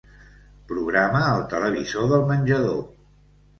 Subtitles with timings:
[0.71, 2.83] Programa el televisor del menjador.